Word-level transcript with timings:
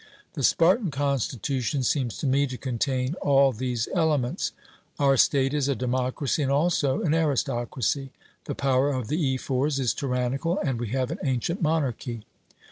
'The 0.33 0.41
Spartan 0.41 0.89
constitution 0.89 1.83
seems 1.83 2.17
to 2.17 2.25
me 2.25 2.47
to 2.47 2.57
contain 2.57 3.13
all 3.21 3.51
these 3.51 3.87
elements. 3.93 4.51
Our 4.97 5.15
state 5.15 5.53
is 5.53 5.67
a 5.67 5.75
democracy 5.75 6.41
and 6.41 6.51
also 6.51 7.03
an 7.03 7.13
aristocracy; 7.13 8.09
the 8.45 8.55
power 8.55 8.89
of 8.89 9.09
the 9.09 9.35
Ephors 9.35 9.79
is 9.79 9.93
tyrannical, 9.93 10.57
and 10.57 10.79
we 10.79 10.87
have 10.87 11.11
an 11.11 11.19
ancient 11.23 11.61
monarchy.' 11.61 12.23